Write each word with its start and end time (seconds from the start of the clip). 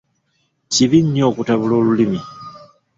Kibi 0.71 0.99
nnyo 1.03 1.23
okutabula 1.31 1.73
olulimi. 1.81 2.19